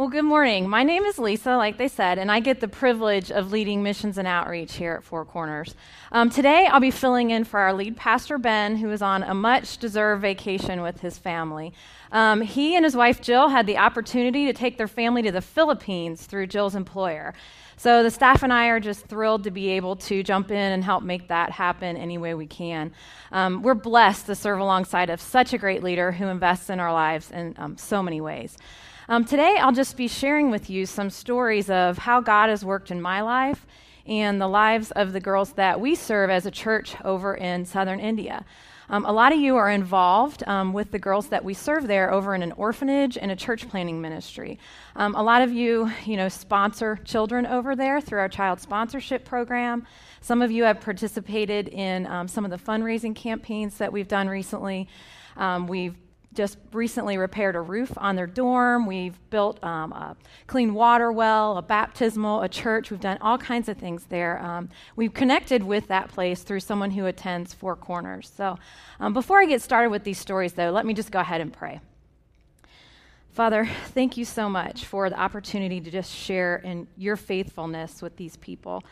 [0.00, 0.66] Well, good morning.
[0.66, 4.16] My name is Lisa, like they said, and I get the privilege of leading missions
[4.16, 5.74] and outreach here at Four Corners.
[6.10, 9.34] Um, today, I'll be filling in for our lead pastor, Ben, who is on a
[9.34, 11.74] much deserved vacation with his family.
[12.12, 15.42] Um, he and his wife, Jill, had the opportunity to take their family to the
[15.42, 17.34] Philippines through Jill's employer.
[17.76, 20.82] So the staff and I are just thrilled to be able to jump in and
[20.82, 22.94] help make that happen any way we can.
[23.32, 26.92] Um, we're blessed to serve alongside of such a great leader who invests in our
[26.94, 28.56] lives in um, so many ways.
[29.10, 32.92] Um, today, I'll just be sharing with you some stories of how God has worked
[32.92, 33.66] in my life
[34.06, 37.98] and the lives of the girls that we serve as a church over in southern
[37.98, 38.44] India.
[38.88, 42.12] Um, a lot of you are involved um, with the girls that we serve there
[42.12, 44.60] over in an orphanage and a church planting ministry.
[44.94, 49.24] Um, a lot of you, you know, sponsor children over there through our child sponsorship
[49.24, 49.88] program.
[50.20, 54.28] Some of you have participated in um, some of the fundraising campaigns that we've done
[54.28, 54.86] recently.
[55.36, 55.96] Um, we've
[56.32, 58.86] just recently repaired a roof on their dorm.
[58.86, 60.16] We've built um, a
[60.46, 62.90] clean water well, a baptismal, a church.
[62.90, 64.40] We've done all kinds of things there.
[64.40, 68.30] Um, we've connected with that place through someone who attends Four Corners.
[68.34, 68.58] So,
[69.00, 71.52] um, before I get started with these stories, though, let me just go ahead and
[71.52, 71.80] pray.
[73.32, 78.16] Father, thank you so much for the opportunity to just share in your faithfulness with
[78.16, 78.84] these people.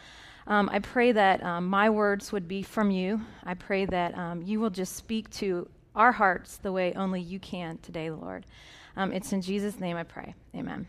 [0.48, 3.20] Um, I pray that um, my words would be from you.
[3.44, 5.68] I pray that um, you will just speak to
[5.98, 8.46] our hearts the way only you can today, Lord.
[8.96, 10.34] Um, it's in Jesus' name I pray.
[10.54, 10.86] Amen.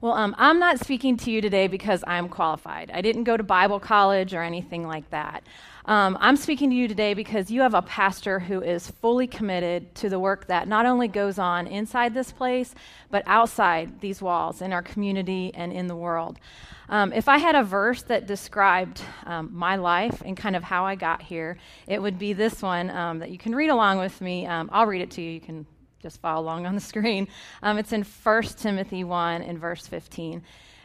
[0.00, 2.90] Well, um, I'm not speaking to you today because I'm qualified.
[2.92, 5.42] I didn't go to Bible college or anything like that.
[5.86, 9.94] Um, I'm speaking to you today because you have a pastor who is fully committed
[9.96, 12.74] to the work that not only goes on inside this place,
[13.08, 16.40] but outside these walls in our community and in the world.
[16.88, 20.84] Um, if I had a verse that described um, my life and kind of how
[20.84, 24.20] I got here, it would be this one um, that you can read along with
[24.20, 24.44] me.
[24.44, 25.30] Um, I'll read it to you.
[25.30, 25.66] You can
[26.02, 27.28] just follow along on the screen.
[27.62, 30.42] Um, it's in 1 Timothy 1 in verse 15.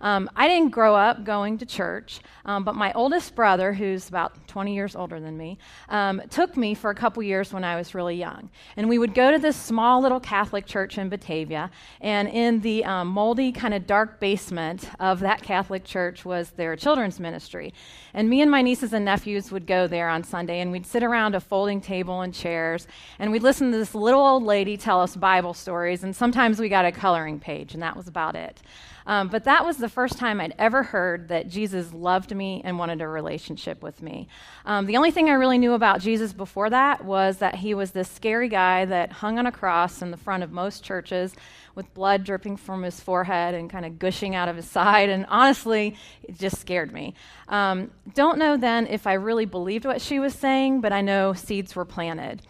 [0.00, 4.46] Um, I didn't grow up going to church, um, but my oldest brother, who's about
[4.48, 7.94] 20 years older than me, um, took me for a couple years when I was
[7.94, 8.50] really young.
[8.76, 12.84] And we would go to this small little Catholic church in Batavia, and in the
[12.84, 17.74] um, moldy, kind of dark basement of that Catholic church was their children's ministry.
[18.14, 21.02] And me and my nieces and nephews would go there on Sunday, and we'd sit
[21.02, 22.86] around a folding table and chairs,
[23.18, 26.68] and we'd listen to this little old lady tell us Bible stories, and sometimes we
[26.68, 28.62] got a coloring page, and that was about it.
[29.10, 32.78] Um, but that was the first time I'd ever heard that Jesus loved me and
[32.78, 34.28] wanted a relationship with me.
[34.64, 37.90] Um, the only thing I really knew about Jesus before that was that he was
[37.90, 41.34] this scary guy that hung on a cross in the front of most churches
[41.74, 45.08] with blood dripping from his forehead and kind of gushing out of his side.
[45.08, 47.14] And honestly, it just scared me.
[47.48, 51.32] Um, don't know then if I really believed what she was saying, but I know
[51.32, 52.42] seeds were planted.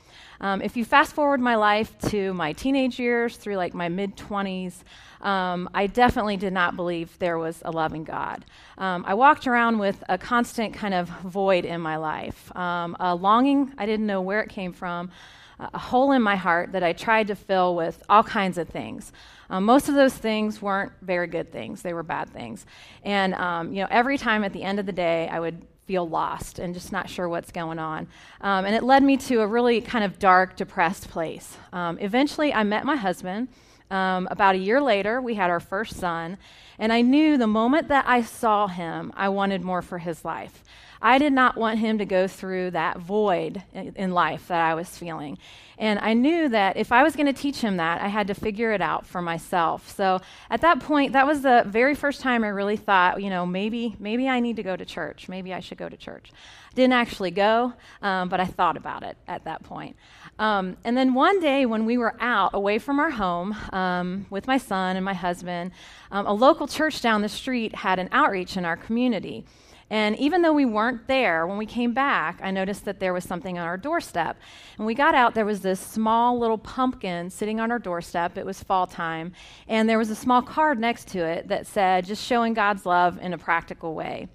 [0.42, 4.16] Um, if you fast forward my life to my teenage years through like my mid
[4.16, 4.74] 20s,
[5.20, 8.44] um, I definitely did not believe there was a loving God.
[8.78, 13.14] Um, I walked around with a constant kind of void in my life, um, a
[13.14, 15.10] longing, I didn't know where it came from,
[15.58, 19.12] a hole in my heart that I tried to fill with all kinds of things.
[19.50, 22.64] Um, most of those things weren't very good things, they were bad things.
[23.02, 26.08] And, um, you know, every time at the end of the day, I would feel
[26.08, 28.06] lost and just not sure what's going on.
[28.40, 31.56] Um, and it led me to a really kind of dark, depressed place.
[31.72, 33.48] Um, eventually, I met my husband.
[33.90, 36.38] Um, about a year later, we had our first son,
[36.78, 40.62] and I knew the moment that I saw him, I wanted more for his life.
[41.02, 44.98] I did not want him to go through that void in, life that I was
[44.98, 45.38] feeling.
[45.78, 48.34] And I knew that if I was going to teach him that, I had to
[48.34, 49.88] figure it out for myself.
[49.96, 50.20] So
[50.50, 53.96] at that point, that was the very first time I really thought, you know, maybe
[53.98, 55.26] maybe I need to go to church.
[55.26, 56.32] Maybe I should go to church.
[56.74, 57.72] Didn't actually go,
[58.02, 59.96] um, but I thought about it at that point.
[60.40, 64.46] Um, and then one day when we were out away from our home um, with
[64.46, 65.70] my son and my husband,
[66.10, 69.44] um, a local church down the street had an outreach in our community.
[69.90, 73.24] And even though we weren't there, when we came back, I noticed that there was
[73.24, 74.38] something on our doorstep.
[74.78, 78.38] And we got out, there was this small little pumpkin sitting on our doorstep.
[78.38, 79.32] It was fall time.
[79.68, 83.18] And there was a small card next to it that said, just showing God's love
[83.20, 84.28] in a practical way.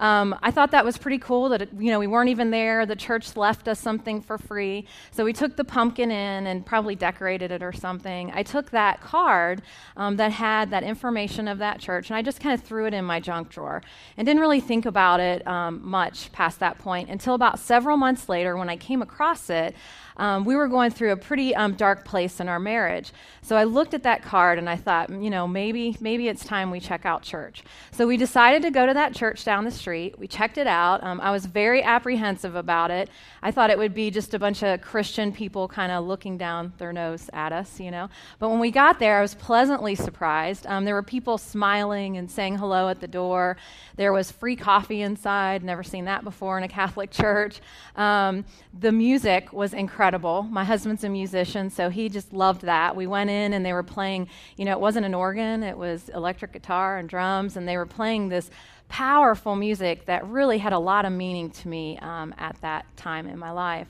[0.00, 2.86] Um, I thought that was pretty cool that, it, you know, we weren't even there.
[2.86, 4.86] The church left us something for free.
[5.12, 8.32] So we took the pumpkin in and probably decorated it or something.
[8.34, 9.62] I took that card
[9.96, 12.94] um, that had that information of that church and I just kind of threw it
[12.94, 13.82] in my junk drawer
[14.16, 18.28] and didn't really think about it um, much past that point until about several months
[18.28, 19.76] later when I came across it
[20.20, 23.10] um, we were going through a pretty um, dark place in our marriage.
[23.40, 26.70] So I looked at that card and I thought, you know, maybe maybe it's time
[26.70, 27.64] we check out church.
[27.92, 29.89] So we decided to go to that church down the street.
[29.90, 31.02] We checked it out.
[31.02, 33.10] Um, I was very apprehensive about it.
[33.42, 36.72] I thought it would be just a bunch of Christian people kind of looking down
[36.78, 38.08] their nose at us, you know.
[38.38, 40.66] But when we got there, I was pleasantly surprised.
[40.66, 43.56] Um, there were people smiling and saying hello at the door.
[43.96, 45.64] There was free coffee inside.
[45.64, 47.60] Never seen that before in a Catholic church.
[47.96, 48.44] Um,
[48.78, 50.44] the music was incredible.
[50.44, 52.94] My husband's a musician, so he just loved that.
[52.94, 56.08] We went in and they were playing, you know, it wasn't an organ, it was
[56.10, 58.50] electric guitar and drums, and they were playing this
[58.90, 63.26] powerful music that really had a lot of meaning to me um, at that time
[63.26, 63.88] in my life.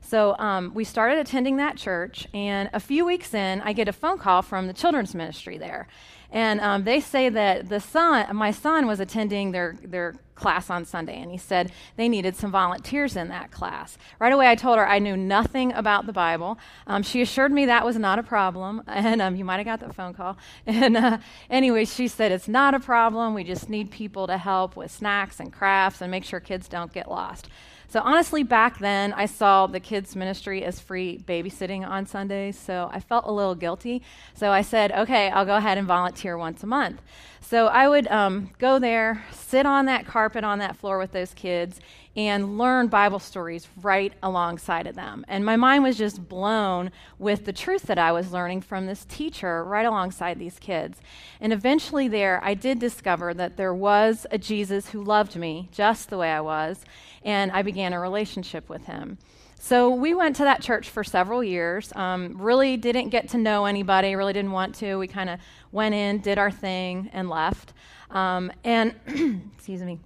[0.00, 3.92] So um, we started attending that church, and a few weeks in, I get a
[3.92, 5.86] phone call from the children's ministry there.
[6.30, 10.84] And um, they say that the son, my son was attending their, their class on
[10.84, 13.98] Sunday, and he said they needed some volunteers in that class.
[14.18, 16.58] Right away, I told her I knew nothing about the Bible.
[16.86, 19.80] Um, she assured me that was not a problem, and um, you might have got
[19.80, 20.36] that phone call.
[20.78, 21.18] And uh,
[21.50, 23.34] anyway, she said it's not a problem.
[23.34, 26.92] We just need people to help with snacks and crafts and make sure kids don't
[26.92, 27.48] get lost.
[27.90, 32.90] So honestly, back then, I saw the kids' ministry as free babysitting on Sundays, so
[32.92, 34.02] I felt a little guilty.
[34.34, 37.00] So I said, okay, I'll go ahead and volunteer once a month.
[37.40, 41.32] So I would um, go there, sit on that carpet on that floor with those
[41.32, 41.80] kids,
[42.14, 45.24] and learn Bible stories right alongside of them.
[45.26, 49.06] And my mind was just blown with the truth that I was learning from this
[49.06, 51.00] teacher right alongside these kids.
[51.40, 56.10] And eventually, there, I did discover that there was a Jesus who loved me just
[56.10, 56.84] the way I was,
[57.24, 59.18] and I began a relationship with him.
[59.60, 61.92] So we went to that church for several years.
[61.96, 64.96] Um, really didn't get to know anybody, really didn't want to.
[64.96, 65.40] We kind of
[65.72, 67.72] went in, did our thing, and left.
[68.10, 68.94] Um, and,
[69.56, 69.98] excuse me.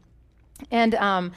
[0.70, 1.32] And, um,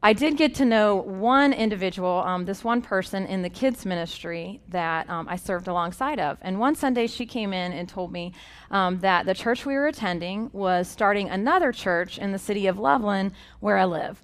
[0.00, 4.60] I did get to know one individual, um, this one person in the kids' ministry
[4.68, 6.38] that um, I served alongside of.
[6.40, 8.32] And one Sunday she came in and told me
[8.70, 12.78] um, that the church we were attending was starting another church in the city of
[12.78, 14.22] Loveland where I live.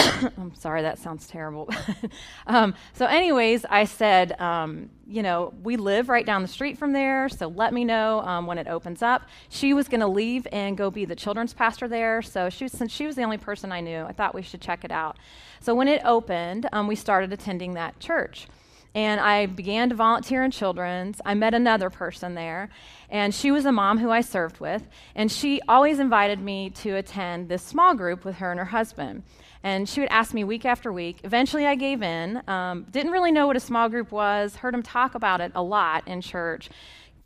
[0.38, 1.68] I'm sorry, that sounds terrible.
[2.46, 6.92] um, so, anyways, I said, um, you know, we live right down the street from
[6.92, 9.22] there, so let me know um, when it opens up.
[9.48, 12.72] She was going to leave and go be the children's pastor there, so she was,
[12.72, 15.16] since she was the only person I knew, I thought we should check it out.
[15.60, 18.46] So, when it opened, um, we started attending that church
[18.94, 21.20] and I began to volunteer in children's.
[21.24, 22.70] I met another person there,
[23.08, 26.96] and she was a mom who I served with, and she always invited me to
[26.96, 29.22] attend this small group with her and her husband.
[29.62, 31.20] And she would ask me week after week.
[31.22, 32.42] Eventually, I gave in.
[32.48, 35.62] Um, didn't really know what a small group was, heard him talk about it a
[35.62, 36.70] lot in church.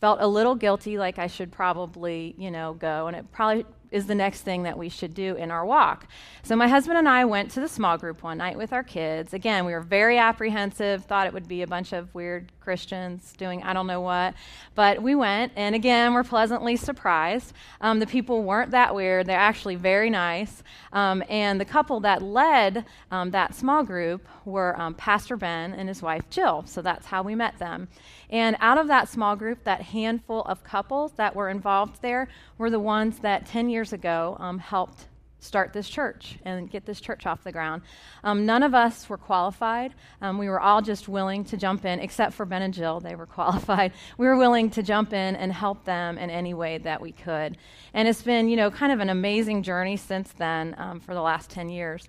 [0.00, 3.06] Felt a little guilty, like I should probably, you know, go.
[3.06, 6.06] And it probably is the next thing that we should do in our walk.
[6.42, 9.32] So, my husband and I went to the small group one night with our kids.
[9.32, 13.62] Again, we were very apprehensive, thought it would be a bunch of weird Christians doing
[13.62, 14.34] I don't know what.
[14.75, 17.52] But we went, and again, we're pleasantly surprised.
[17.81, 20.62] Um, the people weren't that weird, they're actually very nice.
[20.92, 25.88] Um, and the couple that led um, that small group were um, Pastor Ben and
[25.88, 26.64] his wife Jill.
[26.66, 27.88] So, that's how we met them.
[28.31, 32.28] And out of that small group, that handful of couples that were involved there
[32.58, 35.06] were the ones that 10 years ago um, helped
[35.44, 37.82] start this church and get this church off the ground.
[38.25, 39.92] Um, none of us were qualified.
[40.22, 43.00] Um, we were all just willing to jump in, except for Ben and Jill.
[43.00, 43.93] They were qualified.
[44.17, 47.58] We were willing to jump in and help them in any way that we could.
[47.93, 51.22] And it's been, you know, kind of an amazing journey since then um, for the
[51.22, 52.08] last 10 years.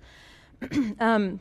[0.98, 1.40] Um,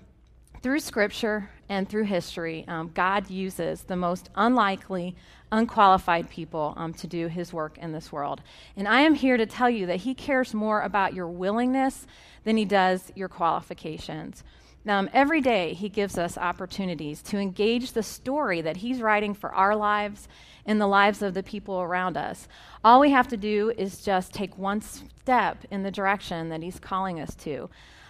[0.61, 5.15] through scripture and through history, um, God uses the most unlikely,
[5.55, 8.41] unqualified people um, to do his work in this world.
[8.75, 12.05] And I am here to tell you that he cares more about your willingness
[12.43, 14.43] than he does your qualifications.
[14.87, 19.53] Um, every day, he gives us opportunities to engage the story that he's writing for
[19.55, 20.27] our lives
[20.65, 22.47] and the lives of the people around us.
[22.83, 26.79] All we have to do is just take one step in the direction that he's
[26.79, 27.69] calling us to.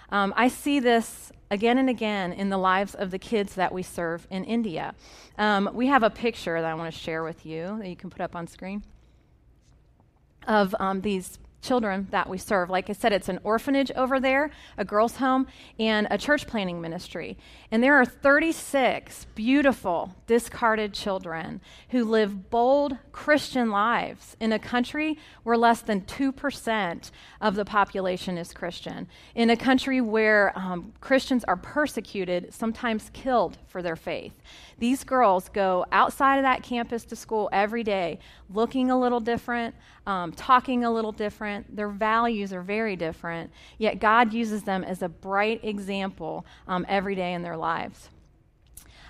[0.09, 3.83] Um, I see this again and again in the lives of the kids that we
[3.83, 4.93] serve in India.
[5.37, 8.09] Um, we have a picture that I want to share with you that you can
[8.09, 8.83] put up on screen
[10.47, 12.69] of um, these children that we serve.
[12.69, 15.47] Like I said, it's an orphanage over there, a girls' home,
[15.79, 17.37] and a church planting ministry.
[17.71, 25.17] And there are 36 beautiful, discarded children who live bold Christian lives in a country
[25.43, 31.43] where less than 2% of the population is Christian, in a country where um, Christians
[31.45, 34.33] are persecuted, sometimes killed for their faith.
[34.77, 38.19] These girls go outside of that campus to school every day,
[38.53, 39.73] looking a little different,
[40.05, 41.54] um, talking a little different.
[41.69, 47.15] Their values are very different, yet God uses them as a bright example um, every
[47.15, 48.09] day in their lives.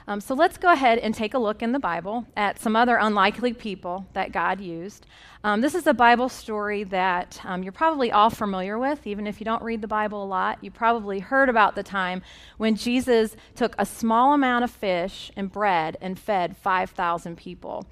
[0.08, 2.98] Um, so let's go ahead and take a look in the Bible at some other
[2.98, 5.08] unlikely people that God used.
[5.44, 9.40] Um, this is a Bible story that um, you're probably all familiar with, even if
[9.42, 10.64] you don't read the Bible a lot.
[10.64, 12.22] You probably heard about the time
[12.58, 17.88] when Jesus took a small amount of fish and bread and fed 5,000 people.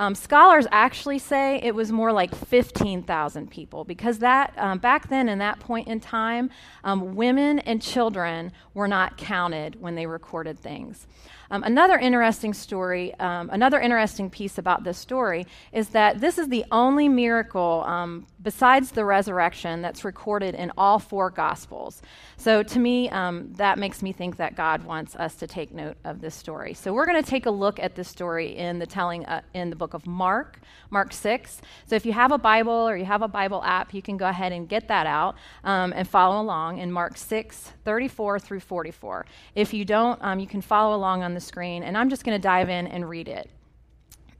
[0.00, 5.28] Um, scholars actually say it was more like 15,000 people because that um, back then,
[5.28, 6.48] in that point in time,
[6.84, 11.06] um, women and children were not counted when they recorded things.
[11.50, 16.48] Um, another interesting story, um, another interesting piece about this story is that this is
[16.48, 22.02] the only miracle um, besides the resurrection that's recorded in all four Gospels.
[22.36, 25.96] So to me, um, that makes me think that God wants us to take note
[26.04, 26.72] of this story.
[26.72, 29.70] So we're going to take a look at this story in the telling uh, in
[29.70, 31.60] the book of Mark, Mark 6.
[31.86, 34.28] So if you have a Bible or you have a Bible app, you can go
[34.28, 39.26] ahead and get that out um, and follow along in Mark 6, 34 through 44.
[39.54, 42.38] If you don't, um, you can follow along on the screen, and I'm just going
[42.38, 43.50] to dive in and read it.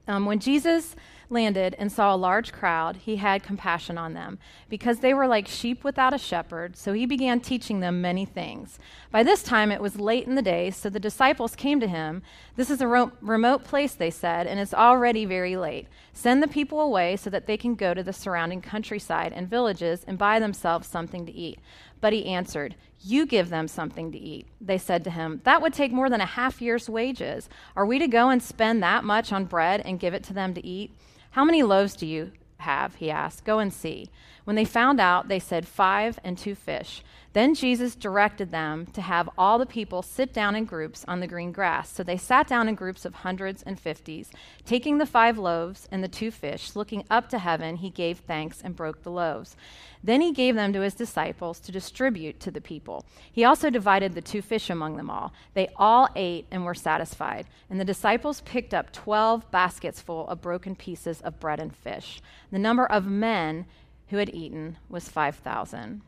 [0.07, 0.95] Um, when Jesus
[1.29, 5.47] landed and saw a large crowd, he had compassion on them, because they were like
[5.47, 8.79] sheep without a shepherd, so he began teaching them many things.
[9.11, 12.21] By this time it was late in the day, so the disciples came to him.
[12.57, 15.87] This is a ro- remote place, they said, and it's already very late.
[16.11, 20.03] Send the people away so that they can go to the surrounding countryside and villages
[20.05, 21.59] and buy themselves something to eat.
[22.01, 24.47] But he answered, You give them something to eat.
[24.59, 27.47] They said to him, That would take more than a half year's wages.
[27.75, 30.53] Are we to go and spend that much on bread and give it to them
[30.55, 30.91] to eat?
[31.31, 32.95] How many loaves do you have?
[32.95, 33.45] He asked.
[33.45, 34.09] Go and see.
[34.43, 37.03] When they found out, they said, Five and two fish.
[37.33, 41.27] Then Jesus directed them to have all the people sit down in groups on the
[41.27, 41.89] green grass.
[41.89, 44.31] So they sat down in groups of hundreds and fifties.
[44.65, 48.61] Taking the five loaves and the two fish, looking up to heaven, he gave thanks
[48.61, 49.55] and broke the loaves.
[50.03, 53.05] Then he gave them to his disciples to distribute to the people.
[53.31, 55.31] He also divided the two fish among them all.
[55.53, 57.45] They all ate and were satisfied.
[57.69, 62.21] And the disciples picked up 12 baskets full of broken pieces of bread and fish.
[62.51, 63.67] The number of men
[64.11, 66.01] who had eaten was 5,000.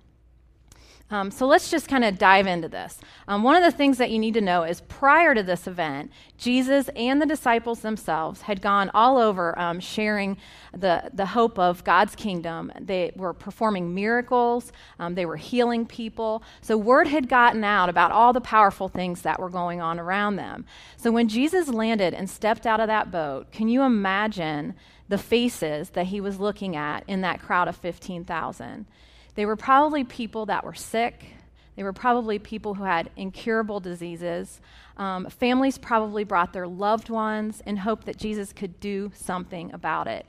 [1.13, 2.97] Um, so let's just kind of dive into this.
[3.27, 6.11] Um, one of the things that you need to know is prior to this event,
[6.37, 10.37] Jesus and the disciples themselves had gone all over um, sharing
[10.75, 12.71] the, the hope of God's kingdom.
[12.79, 16.41] They were performing miracles, um, they were healing people.
[16.61, 20.37] So word had gotten out about all the powerful things that were going on around
[20.37, 20.65] them.
[20.97, 24.73] So when Jesus landed and stepped out of that boat, can you imagine
[25.09, 28.85] the faces that he was looking at in that crowd of 15,000?
[29.35, 31.25] They were probably people that were sick.
[31.75, 34.61] They were probably people who had incurable diseases.
[34.97, 40.07] Um, families probably brought their loved ones in hope that Jesus could do something about
[40.07, 40.25] it.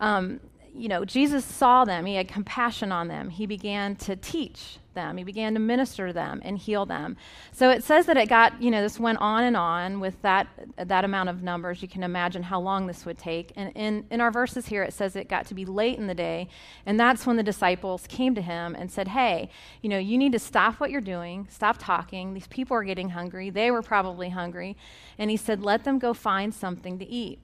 [0.00, 0.40] Um,
[0.74, 5.16] you know, Jesus saw them, he had compassion on them, he began to teach them,
[5.16, 7.16] he began to minister to them and heal them.
[7.52, 10.48] So it says that it got, you know, this went on and on with that,
[10.76, 11.82] that amount of numbers.
[11.82, 13.52] You can imagine how long this would take.
[13.56, 16.14] And in, in our verses here, it says it got to be late in the
[16.14, 16.48] day,
[16.86, 20.32] and that's when the disciples came to him and said, Hey, you know, you need
[20.32, 22.34] to stop what you're doing, stop talking.
[22.34, 23.50] These people are getting hungry.
[23.50, 24.76] They were probably hungry.
[25.18, 27.38] And he said, Let them go find something to eat.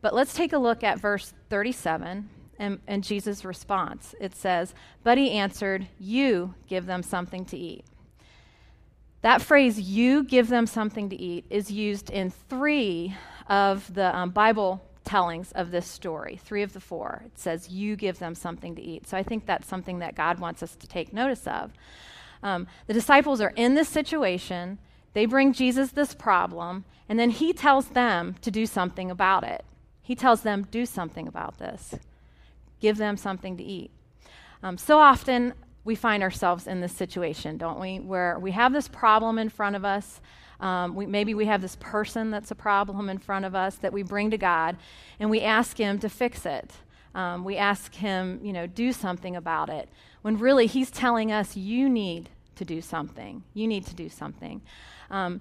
[0.00, 4.14] But let's take a look at verse 37 and, and Jesus' response.
[4.20, 7.84] It says, But he answered, You give them something to eat.
[9.22, 13.14] That phrase, you give them something to eat, is used in three
[13.48, 17.22] of the um, Bible tellings of this story, three of the four.
[17.24, 19.08] It says, You give them something to eat.
[19.08, 21.72] So I think that's something that God wants us to take notice of.
[22.42, 24.78] Um, the disciples are in this situation,
[25.14, 29.64] they bring Jesus this problem, and then he tells them to do something about it.
[30.02, 31.94] He tells them, Do something about this
[32.80, 33.90] give them something to eat.
[34.62, 35.54] Um, so often
[35.84, 38.00] we find ourselves in this situation, don't we?
[38.00, 40.20] Where we have this problem in front of us.
[40.58, 43.92] Um, we, maybe we have this person that's a problem in front of us that
[43.92, 44.76] we bring to God,
[45.20, 46.72] and we ask Him to fix it.
[47.14, 49.88] Um, we ask Him, you know, do something about it.
[50.22, 53.44] When really He's telling us, you need to do something.
[53.54, 54.62] You need to do something.
[55.10, 55.40] Um,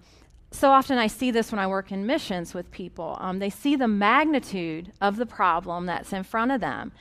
[0.51, 3.17] so often I see this when I work in missions with people.
[3.19, 6.91] Um, they see the magnitude of the problem that's in front of them.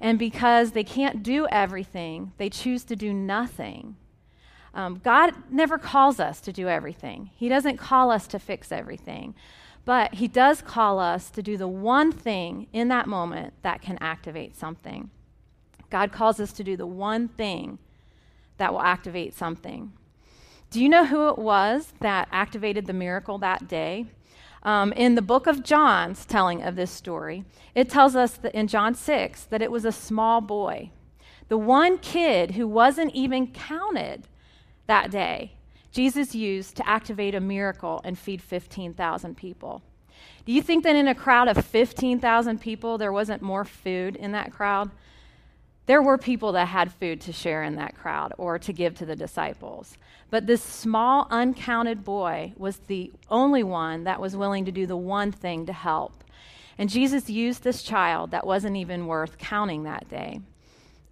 [0.00, 3.96] And because they can't do everything, they choose to do nothing.
[4.74, 9.34] Um, God never calls us to do everything, He doesn't call us to fix everything.
[9.84, 13.96] But He does call us to do the one thing in that moment that can
[14.00, 15.10] activate something.
[15.90, 17.78] God calls us to do the one thing
[18.58, 19.92] that will activate something.
[20.70, 24.06] Do you know who it was that activated the miracle that day?
[24.62, 28.94] Um, in the book of John's telling of this story, it tells us in John
[28.94, 30.90] 6 that it was a small boy,
[31.48, 34.28] the one kid who wasn't even counted
[34.86, 35.52] that day,
[35.92, 39.82] Jesus used to activate a miracle and feed 15,000 people.
[40.44, 44.32] Do you think that in a crowd of 15,000 people, there wasn't more food in
[44.32, 44.90] that crowd?
[45.88, 49.06] There were people that had food to share in that crowd or to give to
[49.06, 49.96] the disciples.
[50.28, 54.98] But this small, uncounted boy was the only one that was willing to do the
[54.98, 56.12] one thing to help.
[56.76, 60.42] And Jesus used this child that wasn't even worth counting that day.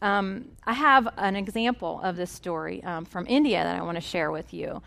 [0.03, 4.03] Um, I have an example of this story um, from India that I want to
[4.03, 4.83] share with you.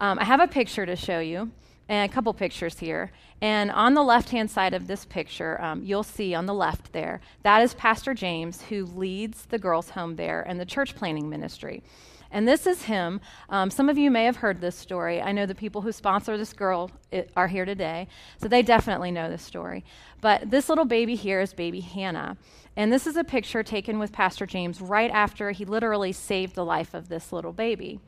[0.00, 1.50] Um, I have a picture to show you,
[1.92, 3.12] and a couple pictures here.
[3.42, 6.94] And on the left hand side of this picture, um, you'll see on the left
[6.94, 11.28] there, that is Pastor James, who leads the girls' home there and the church planting
[11.28, 11.82] ministry.
[12.30, 13.20] And this is him.
[13.50, 15.20] Um, some of you may have heard this story.
[15.20, 18.08] I know the people who sponsor this girl it, are here today,
[18.38, 19.84] so they definitely know this story.
[20.22, 22.38] But this little baby here is baby Hannah.
[22.74, 26.64] And this is a picture taken with Pastor James right after he literally saved the
[26.64, 28.00] life of this little baby.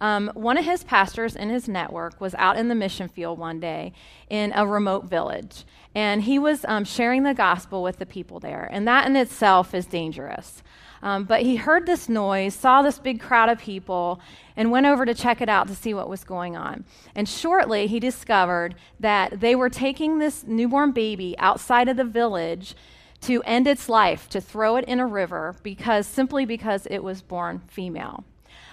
[0.00, 3.60] Um, one of his pastors in his network was out in the mission field one
[3.60, 3.92] day
[4.28, 8.68] in a remote village, and he was um, sharing the gospel with the people there,
[8.70, 10.62] and that in itself is dangerous.
[11.02, 14.20] Um, but he heard this noise, saw this big crowd of people,
[14.56, 16.84] and went over to check it out to see what was going on.
[17.14, 22.74] And shortly, he discovered that they were taking this newborn baby outside of the village
[23.22, 27.22] to end its life, to throw it in a river, because simply because it was
[27.22, 28.24] born female.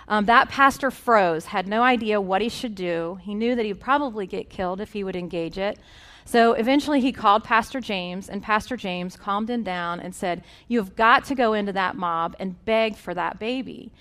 [0.07, 3.19] Um, that pastor froze, had no idea what he should do.
[3.22, 5.79] He knew that he'd probably get killed if he would engage it.
[6.25, 10.79] So eventually he called Pastor James, and Pastor James calmed him down and said, You
[10.79, 13.91] have got to go into that mob and beg for that baby.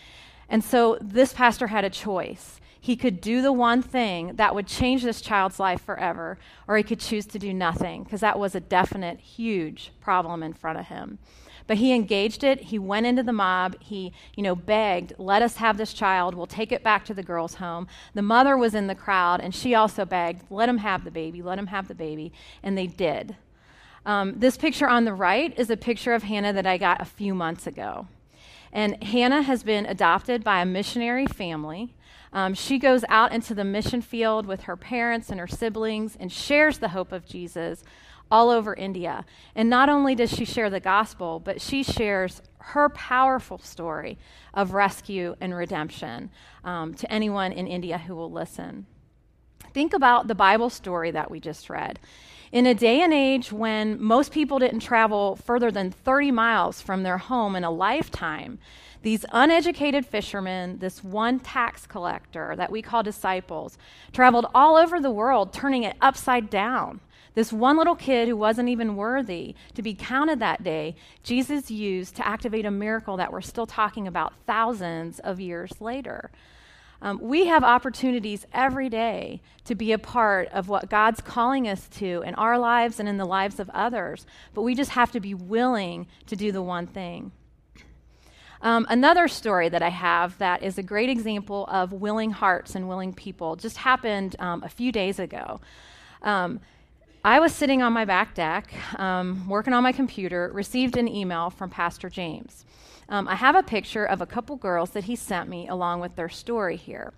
[0.48, 2.60] And so this pastor had a choice.
[2.84, 6.36] He could do the one thing that would change this child's life forever,
[6.66, 10.52] or he could choose to do nothing, because that was a definite, huge problem in
[10.52, 11.20] front of him.
[11.68, 12.60] But he engaged it.
[12.60, 13.76] He went into the mob.
[13.78, 16.34] He, you know, begged, let us have this child.
[16.34, 17.86] We'll take it back to the girl's home.
[18.14, 21.40] The mother was in the crowd, and she also begged, let him have the baby,
[21.40, 22.32] let him have the baby.
[22.64, 23.36] And they did.
[24.04, 27.04] Um, this picture on the right is a picture of Hannah that I got a
[27.04, 28.08] few months ago.
[28.72, 31.94] And Hannah has been adopted by a missionary family.
[32.32, 36.32] Um, she goes out into the mission field with her parents and her siblings and
[36.32, 37.84] shares the hope of Jesus
[38.30, 39.26] all over India.
[39.54, 44.18] And not only does she share the gospel, but she shares her powerful story
[44.54, 46.30] of rescue and redemption
[46.64, 48.86] um, to anyone in India who will listen.
[49.74, 51.98] Think about the Bible story that we just read.
[52.52, 57.02] In a day and age when most people didn't travel further than 30 miles from
[57.02, 58.58] their home in a lifetime,
[59.02, 63.76] these uneducated fishermen, this one tax collector that we call disciples,
[64.12, 67.00] traveled all over the world, turning it upside down
[67.34, 72.16] this one little kid who wasn't even worthy to be counted that day, Jesus used
[72.16, 76.30] to activate a miracle that we're still talking about thousands of years later.
[77.00, 81.88] Um, we have opportunities every day to be a part of what God's calling us
[81.88, 85.20] to in our lives and in the lives of others, but we just have to
[85.20, 87.32] be willing to do the one thing.
[88.62, 92.88] Um, another story that I have that is a great example of willing hearts and
[92.88, 95.60] willing people just happened um, a few days ago.
[96.22, 96.60] Um,
[97.24, 101.50] I was sitting on my back deck, um, working on my computer, received an email
[101.50, 102.64] from Pastor James.
[103.08, 106.14] Um, I have a picture of a couple girls that he sent me along with
[106.14, 107.12] their story here.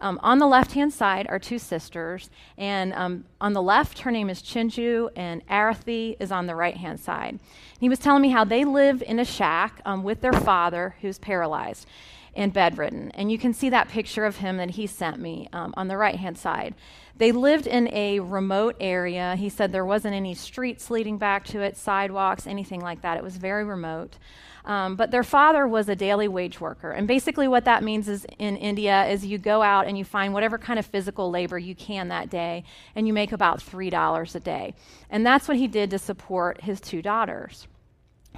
[0.00, 4.10] Um, on the left hand side are two sisters, and um, on the left, her
[4.10, 7.40] name is Chinju, and Arathi is on the right hand side.
[7.80, 11.18] He was telling me how they live in a shack um, with their father, who's
[11.18, 11.86] paralyzed
[12.34, 13.10] and bedridden.
[13.12, 15.96] And you can see that picture of him that he sent me um, on the
[15.96, 16.74] right hand side.
[17.16, 19.34] They lived in a remote area.
[19.34, 23.16] He said there wasn't any streets leading back to it, sidewalks, anything like that.
[23.16, 24.18] It was very remote.
[24.64, 26.90] Um, but their father was a daily wage worker.
[26.90, 30.34] And basically, what that means is in India is you go out and you find
[30.34, 34.40] whatever kind of physical labor you can that day, and you make about $3 a
[34.40, 34.74] day.
[35.10, 37.66] And that's what he did to support his two daughters.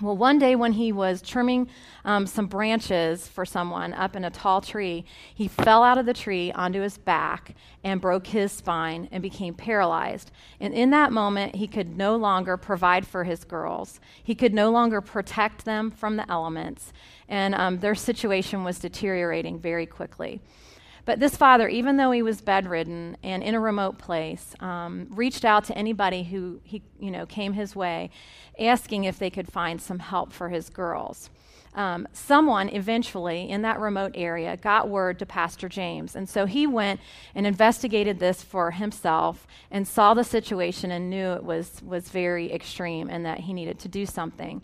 [0.03, 1.69] Well, one day when he was trimming
[2.07, 6.15] um, some branches for someone up in a tall tree, he fell out of the
[6.15, 10.31] tree onto his back and broke his spine and became paralyzed.
[10.59, 14.01] And in that moment, he could no longer provide for his girls.
[14.25, 16.95] He could no longer protect them from the elements.
[17.29, 20.41] And um, their situation was deteriorating very quickly.
[21.11, 25.45] But this father, even though he was bedridden and in a remote place, um, reached
[25.45, 28.11] out to anybody who he, you know, came his way,
[28.61, 31.29] asking if they could find some help for his girls.
[31.75, 36.15] Um, someone eventually in that remote area got word to Pastor James.
[36.15, 37.01] And so he went
[37.35, 42.53] and investigated this for himself and saw the situation and knew it was, was very
[42.53, 44.63] extreme and that he needed to do something.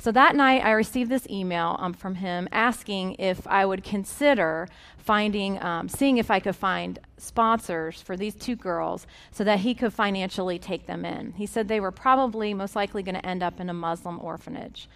[0.00, 4.68] So that night, I received this email um, from him asking if I would consider
[4.98, 9.74] finding, um, seeing if I could find sponsors for these two girls so that he
[9.74, 11.32] could financially take them in.
[11.32, 14.88] He said they were probably most likely going to end up in a Muslim orphanage.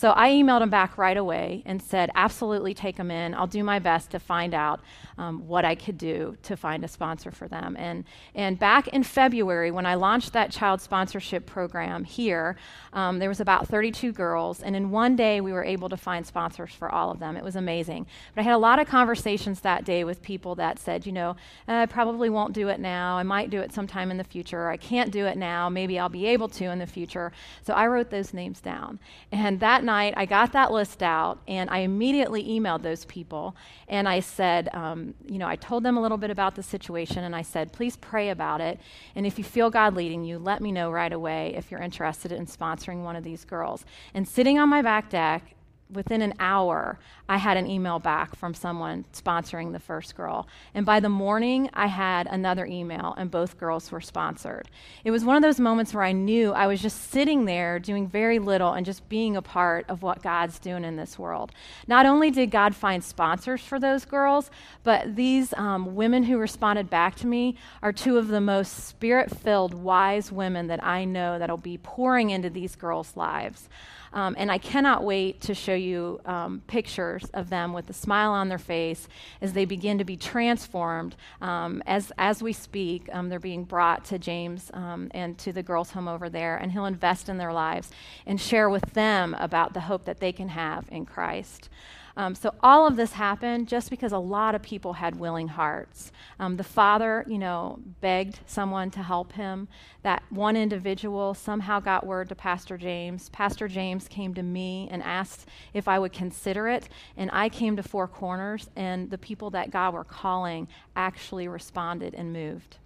[0.00, 3.34] So I emailed him back right away and said, absolutely take them in.
[3.34, 4.80] I'll do my best to find out
[5.18, 7.76] um, what I could do to find a sponsor for them.
[7.78, 12.56] And, and back in February, when I launched that child sponsorship program here,
[12.94, 16.26] um, there was about 32 girls, and in one day we were able to find
[16.26, 17.36] sponsors for all of them.
[17.36, 18.06] It was amazing.
[18.34, 21.36] But I had a lot of conversations that day with people that said, you know,
[21.68, 23.16] I probably won't do it now.
[23.16, 24.68] I might do it sometime in the future.
[24.68, 25.68] I can't do it now.
[25.68, 27.32] Maybe I'll be able to in the future.
[27.62, 28.98] So I wrote those names down.
[29.32, 33.56] And that night, I got that list out, and I immediately emailed those people.
[33.88, 37.24] And I said, um, you know, I told them a little bit about the situation,
[37.24, 38.80] and I said, please pray about it.
[39.14, 42.32] And if you feel God leading you, let me know right away if you're interested
[42.32, 43.84] in sponsoring one of these girls.
[44.14, 45.54] And sitting on my back deck
[45.92, 46.98] within an hour,
[47.28, 50.48] I had an email back from someone sponsoring the first girl.
[50.74, 54.68] And by the morning, I had another email, and both girls were sponsored.
[55.04, 58.08] It was one of those moments where I knew I was just sitting there doing
[58.08, 61.52] very little and just being a part of what God's doing in this world.
[61.86, 64.50] Not only did God find sponsors for those girls,
[64.82, 69.30] but these um, women who responded back to me are two of the most spirit
[69.30, 73.68] filled, wise women that I know that'll be pouring into these girls' lives.
[74.12, 78.32] Um, and I cannot wait to show you um, pictures of them with a smile
[78.32, 79.08] on their face
[79.40, 81.16] as they begin to be transformed.
[81.40, 85.62] Um, as, as we speak, um, they're being brought to James um, and to the
[85.62, 87.90] girls' home over there, and he'll invest in their lives
[88.26, 91.68] and share with them about the hope that they can have in Christ.
[92.16, 96.12] Um, so all of this happened just because a lot of people had willing hearts.
[96.38, 99.68] Um, the father, you know, begged someone to help him.
[100.02, 103.28] That one individual somehow got word to Pastor James.
[103.28, 107.76] Pastor James came to me and asked if I would consider it, and I came
[107.76, 112.76] to Four Corners, and the people that God were calling actually responded and moved.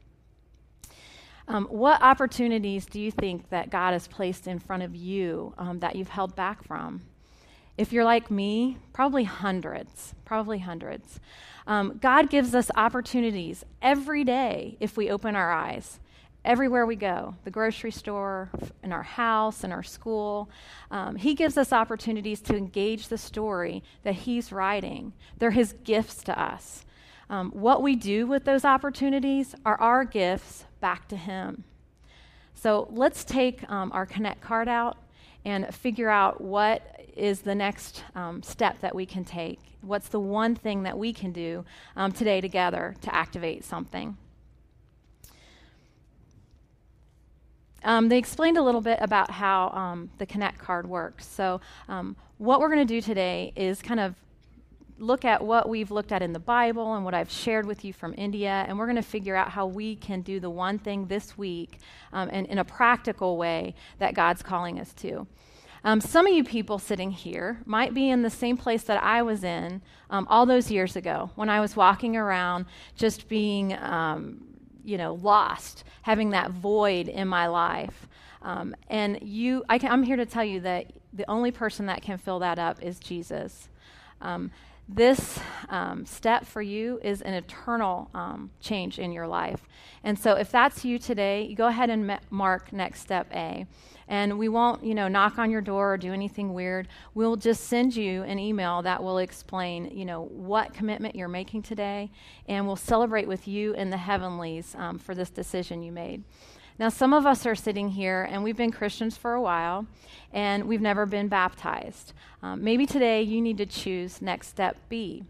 [1.46, 5.80] Um, what opportunities do you think that God has placed in front of you um,
[5.80, 7.02] that you've held back from?
[7.76, 11.18] If you're like me, probably hundreds, probably hundreds.
[11.66, 15.98] Um, God gives us opportunities every day if we open our eyes.
[16.44, 18.50] Everywhere we go, the grocery store,
[18.82, 20.50] in our house, in our school,
[20.90, 25.14] um, He gives us opportunities to engage the story that He's writing.
[25.38, 26.84] They're His gifts to us.
[27.30, 31.64] Um, what we do with those opportunities are our gifts back to Him.
[32.54, 34.98] So let's take um, our Connect card out
[35.44, 36.82] and figure out what
[37.16, 39.60] is the next um, step that we can take?
[39.82, 41.64] What's the one thing that we can do
[41.96, 44.16] um, today together to activate something?
[47.84, 51.26] Um, they explained a little bit about how um, the Connect card works.
[51.26, 54.14] So, um, what we're going to do today is kind of
[54.98, 57.92] look at what we've looked at in the Bible and what I've shared with you
[57.92, 61.06] from India, and we're going to figure out how we can do the one thing
[61.06, 61.78] this week
[62.12, 65.26] um, and in a practical way that God's calling us to.
[65.82, 69.20] Um, some of you people sitting here might be in the same place that I
[69.22, 72.64] was in um, all those years ago when I was walking around
[72.96, 74.42] just being, um,
[74.82, 78.08] you know, lost, having that void in my life.
[78.40, 82.16] Um, and you, I am here to tell you that the only person that can
[82.16, 83.68] fill that up is Jesus.
[84.22, 84.50] Um,
[84.88, 85.38] this
[85.70, 89.66] um, step for you is an eternal um, change in your life.
[90.02, 93.66] And so, if that's you today, you go ahead and ma- mark next step A.
[94.06, 96.88] And we won't, you know, knock on your door or do anything weird.
[97.14, 101.62] We'll just send you an email that will explain, you know, what commitment you're making
[101.62, 102.10] today,
[102.46, 106.22] and we'll celebrate with you in the heavenlies um, for this decision you made.
[106.78, 109.86] Now, some of us are sitting here and we've been Christians for a while
[110.32, 112.12] and we've never been baptized.
[112.42, 115.24] Um, maybe today you need to choose next step B.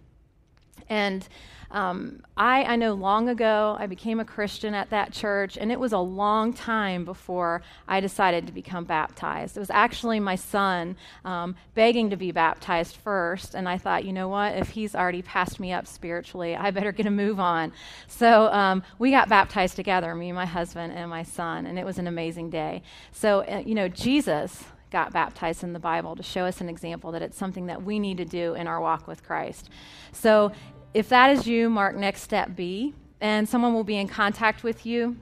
[0.89, 1.27] And
[1.71, 5.81] um, I, I know long ago I became a Christian at that church, and it
[5.81, 9.57] was a long time before I decided to become baptized.
[9.57, 14.13] It was actually my son um, begging to be baptized first, and I thought, you
[14.13, 14.55] know what?
[14.57, 17.73] If he's already passed me up spiritually, I better get a move on.
[18.07, 21.99] So um, we got baptized together, me, my husband, and my son, and it was
[21.99, 22.83] an amazing day.
[23.11, 27.11] So, uh, you know, Jesus got baptized in the Bible to show us an example
[27.11, 29.69] that it's something that we need to do in our walk with Christ.
[30.13, 30.53] So
[30.95, 34.87] if that is you, mark next step B, and someone will be in contact with
[34.87, 35.17] you,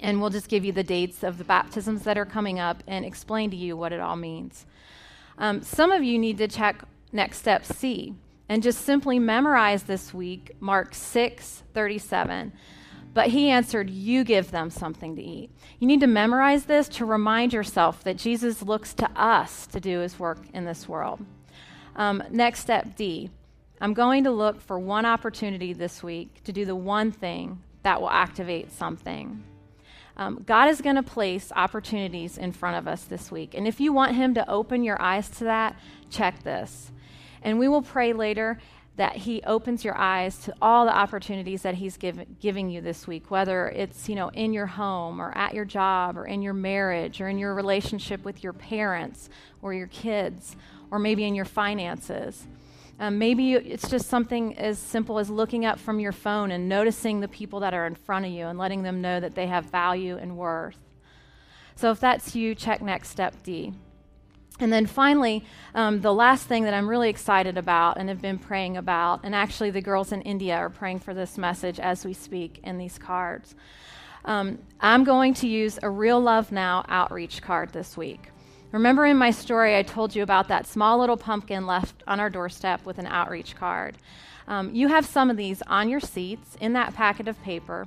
[0.00, 3.04] and we'll just give you the dates of the baptisms that are coming up and
[3.04, 4.64] explain to you what it all means.
[5.36, 6.82] Um, some of you need to check
[7.12, 8.14] next step C
[8.48, 12.50] and just simply memorize this week Mark 6 37.
[13.16, 15.48] But he answered, You give them something to eat.
[15.78, 20.00] You need to memorize this to remind yourself that Jesus looks to us to do
[20.00, 21.24] his work in this world.
[21.96, 23.30] Um, next step D
[23.80, 28.02] I'm going to look for one opportunity this week to do the one thing that
[28.02, 29.42] will activate something.
[30.18, 33.54] Um, God is going to place opportunities in front of us this week.
[33.54, 35.74] And if you want Him to open your eyes to that,
[36.10, 36.92] check this.
[37.40, 38.58] And we will pray later
[38.96, 43.06] that He opens your eyes to all the opportunities that He's give, giving you this
[43.06, 46.54] week, whether it's you know in your home or at your job or in your
[46.54, 49.28] marriage or in your relationship with your parents
[49.62, 50.56] or your kids
[50.90, 52.46] or maybe in your finances.
[52.98, 57.20] Um, maybe it's just something as simple as looking up from your phone and noticing
[57.20, 59.66] the people that are in front of you and letting them know that they have
[59.66, 60.78] value and worth.
[61.74, 63.74] So if that's you, check next step D.
[64.58, 68.38] And then finally, um, the last thing that I'm really excited about and have been
[68.38, 72.14] praying about, and actually the girls in India are praying for this message as we
[72.14, 73.54] speak in these cards.
[74.24, 78.30] Um, I'm going to use a Real Love Now outreach card this week.
[78.72, 82.30] Remember in my story, I told you about that small little pumpkin left on our
[82.30, 83.96] doorstep with an outreach card.
[84.48, 87.86] Um, you have some of these on your seats in that packet of paper.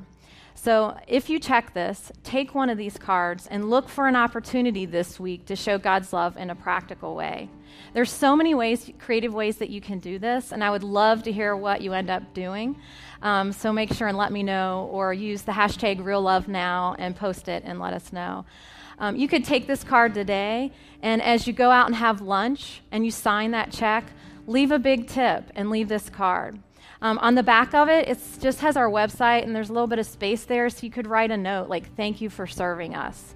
[0.61, 4.85] So if you check this, take one of these cards and look for an opportunity
[4.85, 7.49] this week to show God's love in a practical way.
[7.93, 11.23] There's so many ways, creative ways that you can do this, and I would love
[11.23, 12.77] to hear what you end up doing.
[13.21, 16.93] Um, so make sure and let me know, or use the hashtag Real Love Now
[16.99, 18.43] and post it and let us know.
[18.97, 22.81] Um, you could take this card today, and as you go out and have lunch
[22.91, 24.11] and you sign that check,
[24.45, 26.59] leave a big tip and leave this card.
[27.01, 29.87] Um, on the back of it, it just has our website, and there's a little
[29.87, 32.95] bit of space there, so you could write a note like, Thank you for serving
[32.95, 33.33] us.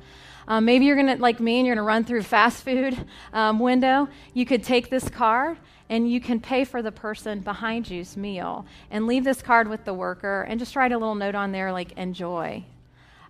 [0.47, 3.05] Um, maybe you're going to, like me, and you're going to run through fast food
[3.33, 4.09] um, window.
[4.33, 5.57] You could take this card
[5.89, 9.85] and you can pay for the person behind you's meal and leave this card with
[9.85, 12.63] the worker and just write a little note on there like enjoy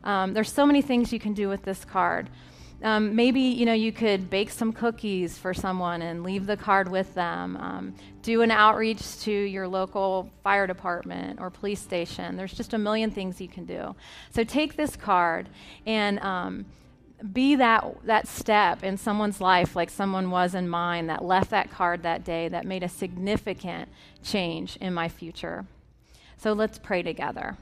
[0.03, 2.29] um, there's so many things you can do with this card.
[2.83, 6.89] Um, maybe you know you could bake some cookies for someone and leave the card
[6.89, 7.55] with them.
[7.57, 12.35] Um, do an outreach to your local fire department or police station.
[12.35, 13.95] There's just a million things you can do.
[14.31, 15.47] So take this card
[15.85, 16.65] and um,
[17.31, 21.71] be that that step in someone's life, like someone was in mine, that left that
[21.71, 23.87] card that day that made a significant
[24.23, 25.65] change in my future.
[26.35, 27.55] So let's pray together.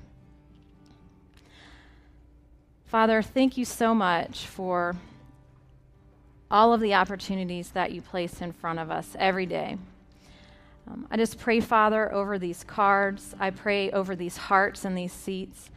[2.86, 4.96] Father, thank you so much for
[6.52, 9.78] all of the opportunities that you place in front of us every day.
[10.88, 13.34] Um, I just pray, Father, over these cards.
[13.40, 15.72] I pray over these hearts and these seats.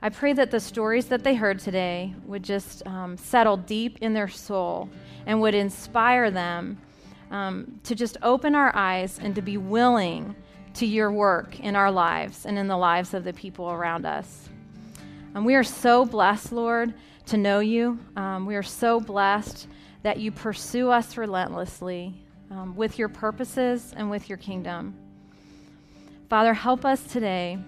[0.00, 4.14] I pray that the stories that they heard today would just um, settle deep in
[4.14, 4.88] their soul
[5.26, 6.80] and would inspire them
[7.30, 10.34] um, to just open our eyes and to be willing
[10.74, 14.48] to your work in our lives and in the lives of the people around us.
[15.34, 16.94] And we are so blessed, Lord,
[17.26, 17.98] to know you.
[18.16, 19.66] Um, we are so blessed
[20.04, 22.14] that you pursue us relentlessly
[22.50, 24.94] um, with your purposes and with your kingdom.
[26.28, 27.58] Father, help us today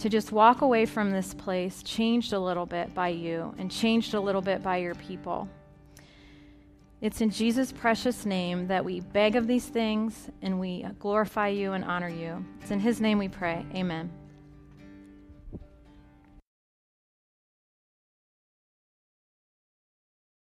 [0.00, 4.14] to just walk away from this place changed a little bit by you and changed
[4.14, 5.48] a little bit by your people.
[7.00, 11.72] It's in Jesus' precious name that we beg of these things and we glorify you
[11.72, 12.44] and honor you.
[12.60, 13.64] It's in his name we pray.
[13.74, 14.19] Amen.